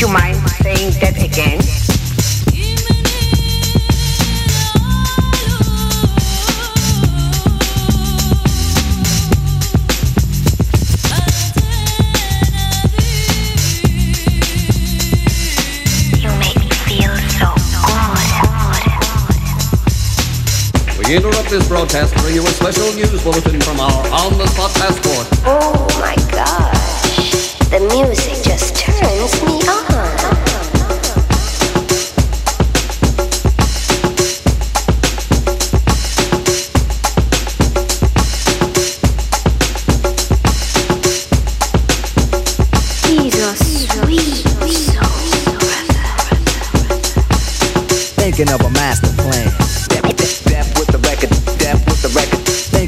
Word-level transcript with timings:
would 0.00 0.08
you 0.08 0.14
mind 0.14 0.36
saying 0.62 0.92
that 1.00 1.16
again? 1.22 1.60
You 16.16 16.30
make 16.38 16.56
me 16.56 16.70
feel 16.88 17.14
so 17.28 17.52
good. 20.96 20.98
We 20.98 21.04
interrupt 21.14 21.50
this 21.50 21.68
broadcast 21.68 22.14
to 22.14 22.22
bring 22.22 22.36
you 22.36 22.42
a 22.42 22.50
special 22.50 22.90
news 22.94 23.22
bulletin 23.22 23.60
from 23.60 23.80
our 23.80 24.06
on-the-spot 24.12 24.72
passport. 24.76 25.59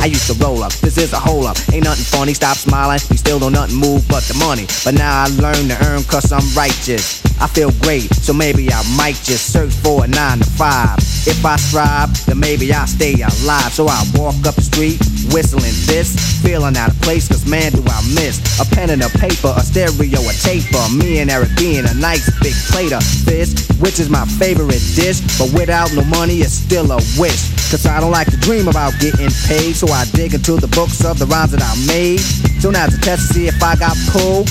I 0.00 0.06
used 0.06 0.26
to 0.26 0.34
roll 0.44 0.62
up. 0.62 0.72
This 0.74 0.98
is 0.98 1.12
a 1.12 1.18
hole 1.18 1.46
up. 1.46 1.56
Ain't 1.72 1.84
nothing 1.84 2.04
funny. 2.04 2.34
Stop 2.34 2.56
smiling. 2.56 3.00
We 3.10 3.16
still 3.16 3.38
don't 3.38 3.52
nothing 3.52 3.76
move 3.76 4.06
but 4.08 4.22
the 4.24 4.34
money. 4.34 4.66
But 4.84 4.94
now 4.94 5.24
I 5.24 5.26
learn 5.28 5.68
to 5.68 5.76
earn 5.86 6.02
cause 6.04 6.32
I'm 6.32 6.46
righteous. 6.56 7.27
I 7.40 7.46
feel 7.46 7.70
great, 7.82 8.12
so 8.14 8.32
maybe 8.32 8.68
I 8.72 8.82
might 8.96 9.14
just 9.22 9.52
search 9.52 9.70
for 9.70 10.04
a 10.04 10.08
nine 10.08 10.38
to 10.38 10.44
five. 10.44 10.98
If 11.22 11.44
I 11.44 11.56
strive, 11.56 12.10
then 12.26 12.40
maybe 12.40 12.72
I'll 12.72 12.86
stay 12.86 13.14
alive. 13.14 13.72
So 13.72 13.86
I 13.86 14.02
walk 14.14 14.34
up 14.46 14.56
the 14.56 14.62
street, 14.62 14.98
whistling 15.30 15.76
this, 15.86 16.18
feeling 16.42 16.76
out 16.76 16.90
of 16.90 17.00
place, 17.00 17.28
cause 17.28 17.46
man 17.46 17.72
do 17.72 17.82
I 17.86 18.02
miss 18.14 18.42
a 18.58 18.66
pen 18.74 18.90
and 18.90 19.02
a 19.02 19.08
paper, 19.22 19.54
a 19.54 19.60
stereo, 19.62 20.18
a 20.18 20.34
taper. 20.42 20.82
Me 20.98 21.20
and 21.20 21.30
Eric 21.30 21.54
being 21.56 21.86
a 21.86 21.94
nice 21.94 22.26
big 22.42 22.54
plate 22.74 22.92
of 22.92 23.04
fish, 23.04 23.54
which 23.78 24.00
is 24.00 24.10
my 24.10 24.24
favorite 24.38 24.82
dish. 24.98 25.22
But 25.38 25.52
without 25.54 25.94
no 25.94 26.02
money, 26.04 26.42
it's 26.42 26.54
still 26.54 26.90
a 26.90 26.98
wish. 27.22 27.54
Cause 27.70 27.86
I 27.86 28.00
don't 28.00 28.10
like 28.10 28.30
to 28.30 28.36
dream 28.38 28.66
about 28.66 28.98
getting 28.98 29.30
paid, 29.46 29.76
so 29.76 29.86
I 29.88 30.06
dig 30.10 30.34
into 30.34 30.56
the 30.56 30.68
books 30.74 31.04
of 31.04 31.18
the 31.18 31.26
rhymes 31.26 31.52
that 31.52 31.62
I 31.62 31.74
made. 31.86 32.20
So 32.58 32.70
now's 32.70 32.94
a 32.94 33.00
test 33.00 33.28
to 33.28 33.34
see 33.34 33.46
if 33.46 33.62
I 33.62 33.76
got 33.76 33.96
pulled. 34.10 34.50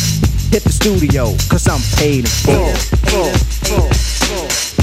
Hit 0.52 0.64
the 0.64 0.72
studio, 0.72 1.36
cause 1.50 1.68
I'm 1.68 1.82
paid 1.98 2.20
in 2.20 2.26
full. 2.26 2.74
full, 3.10 3.34
full, 3.68 3.90
full. 3.92 4.77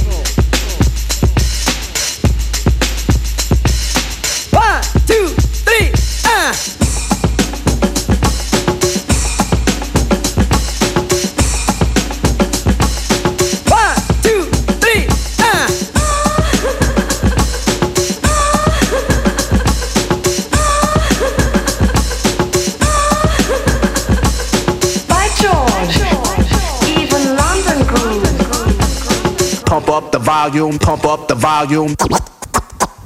Volume, 30.34 30.78
pump 30.80 31.04
up 31.04 31.28
the 31.28 31.34
volume. 31.36 31.94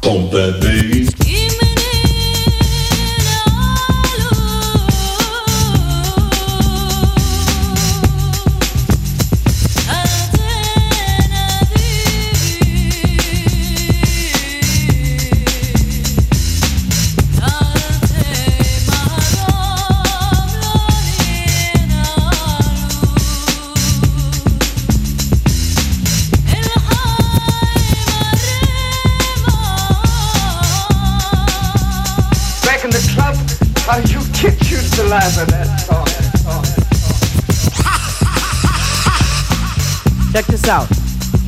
Pump 0.00 0.30
that 0.32 0.60
bass. 0.62 1.37
Check 40.32 40.46
this 40.46 40.68
out. 40.68 40.86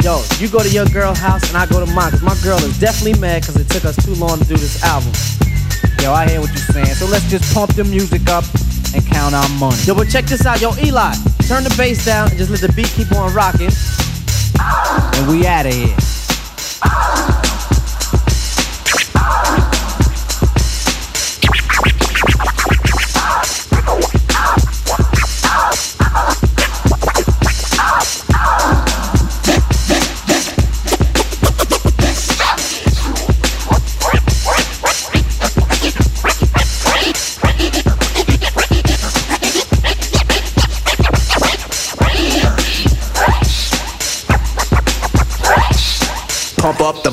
Yo, 0.02 0.22
you 0.38 0.48
go 0.48 0.60
to 0.60 0.68
your 0.70 0.86
girl 0.86 1.14
house 1.14 1.46
and 1.48 1.56
I 1.58 1.66
go 1.66 1.84
to 1.84 1.92
mine. 1.92 2.10
Cause 2.10 2.22
my 2.22 2.34
girl 2.42 2.56
is 2.58 2.80
definitely 2.80 3.20
mad 3.20 3.42
because 3.42 3.56
it 3.56 3.68
took 3.68 3.84
us 3.84 4.02
too 4.02 4.14
long 4.14 4.38
to 4.38 4.44
do 4.46 4.56
this 4.56 4.82
album. 4.82 5.12
Yo, 6.00 6.10
I 6.12 6.26
hear 6.26 6.40
what 6.40 6.48
you're 6.48 6.72
saying. 6.72 6.94
So 6.94 7.04
let's 7.06 7.28
just 7.28 7.52
pump 7.54 7.74
the 7.74 7.84
music 7.84 8.28
up 8.30 8.44
and 8.94 9.06
count 9.06 9.34
our 9.34 9.48
money. 9.58 9.76
Yo, 9.84 9.94
but 9.94 10.08
check 10.08 10.24
this 10.24 10.46
out. 10.46 10.62
Yo, 10.62 10.70
Eli, 10.82 11.12
turn 11.46 11.62
the 11.62 11.74
bass 11.76 12.02
down 12.04 12.30
and 12.30 12.38
just 12.38 12.50
let 12.50 12.60
the 12.60 12.72
beat 12.72 12.88
keep 12.88 13.12
on 13.12 13.32
rocking. 13.34 13.70
And 14.58 15.28
we 15.28 15.46
out 15.46 15.66
of 15.66 15.74
here. 15.74 16.09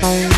Bye. 0.00 0.37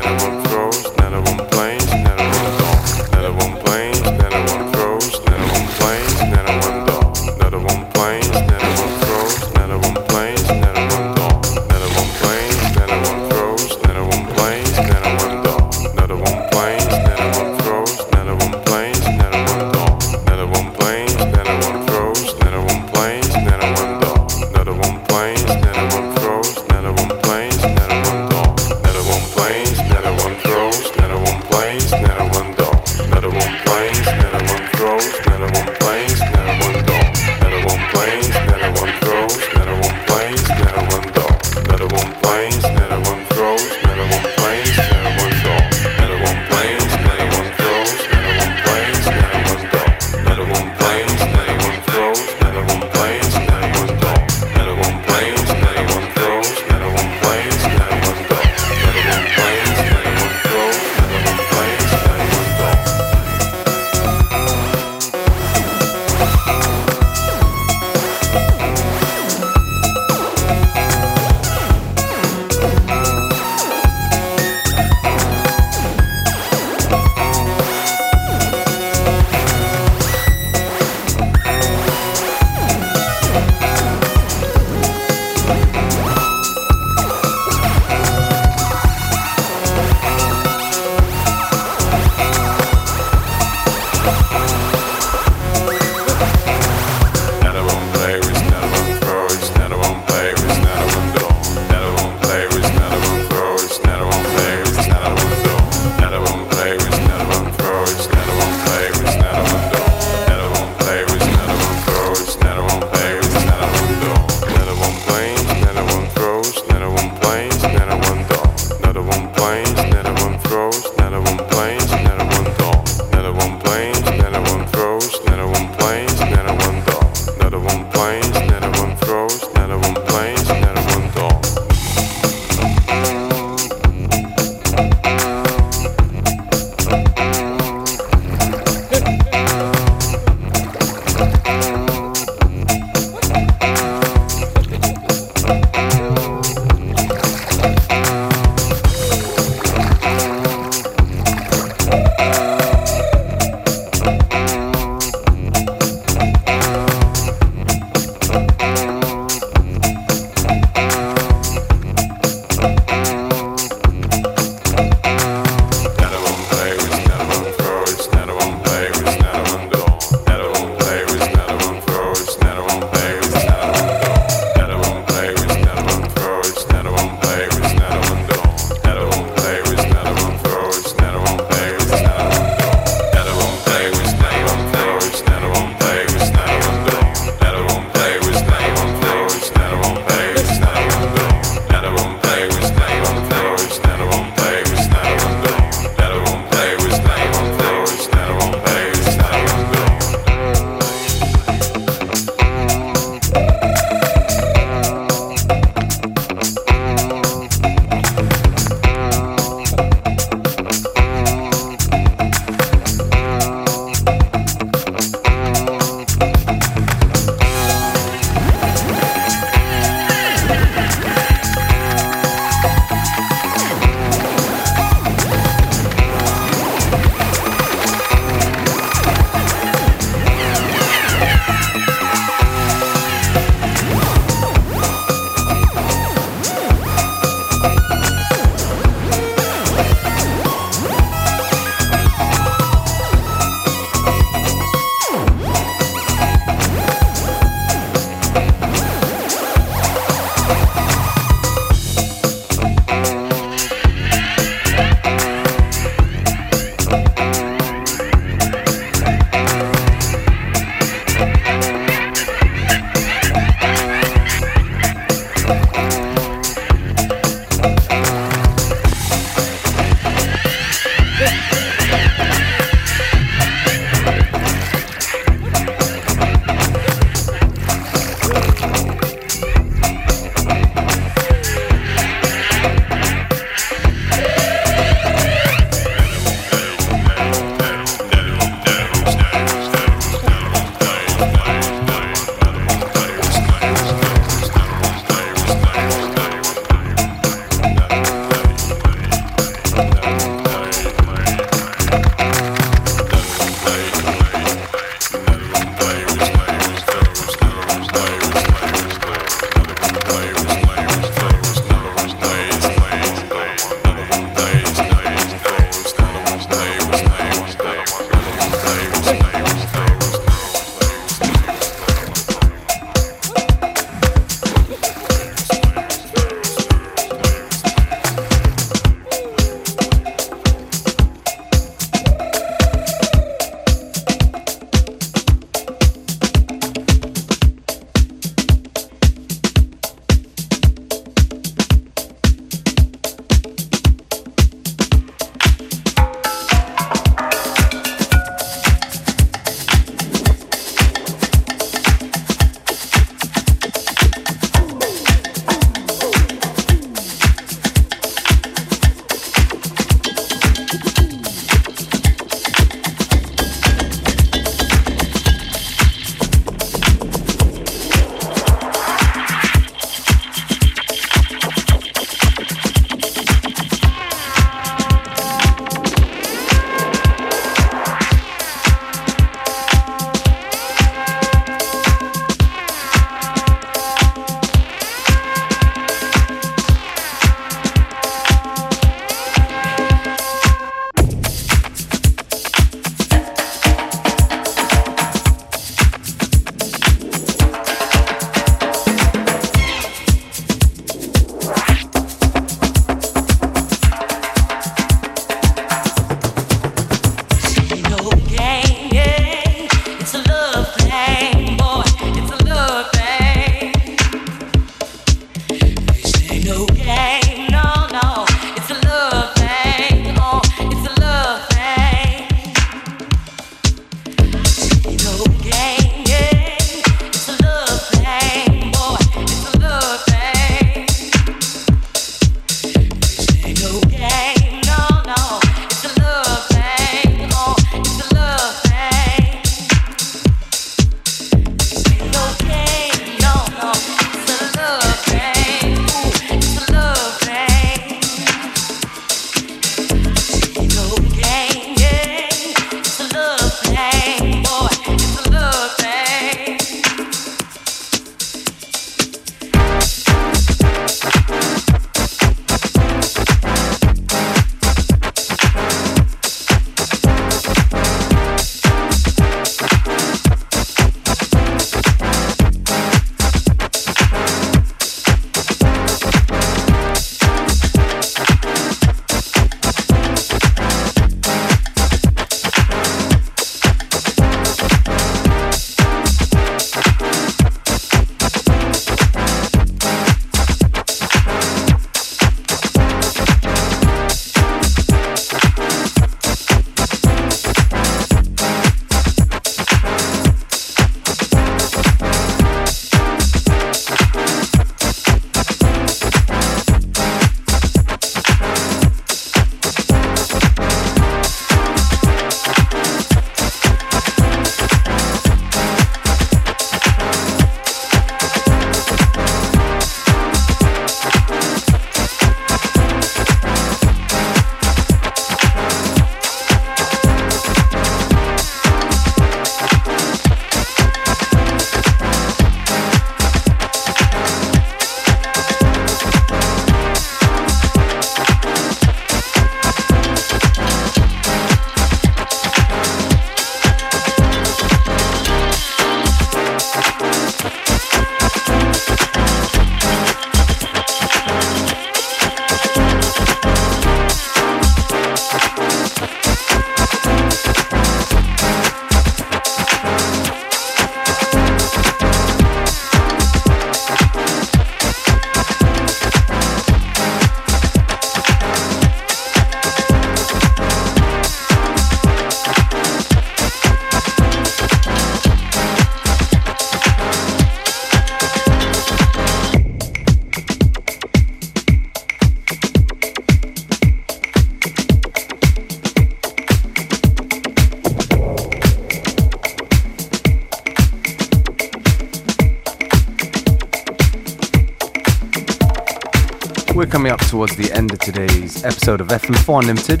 episode 598.64 599.00
of 599.00 599.08
FM4 599.08 599.60
Unlimited. 599.60 600.00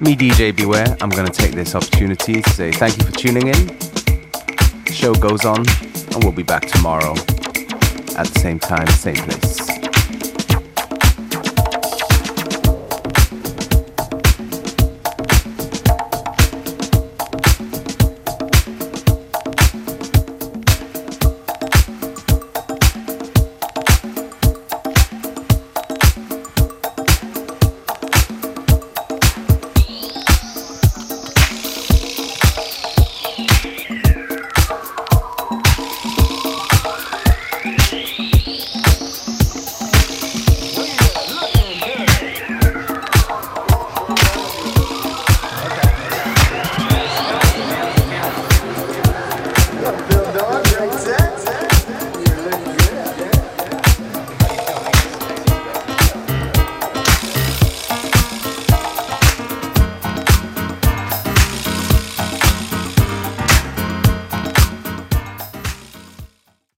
Me, 0.00 0.14
DJ 0.16 0.54
Beware, 0.54 0.96
I'm 1.00 1.10
going 1.10 1.26
to 1.26 1.32
take 1.32 1.52
this 1.52 1.74
opportunity 1.74 2.42
to 2.42 2.50
say 2.50 2.72
thank 2.72 2.98
you 2.98 3.04
for 3.04 3.12
tuning 3.12 3.48
in. 3.48 3.78
Show 4.86 5.14
goes 5.14 5.44
on, 5.44 5.58
and 5.58 6.24
we'll 6.24 6.32
be 6.32 6.42
back 6.42 6.66
tomorrow 6.66 7.12
at 8.16 8.26
the 8.26 8.38
same 8.40 8.58
time, 8.58 8.86
same 8.88 9.16
place. 9.16 9.69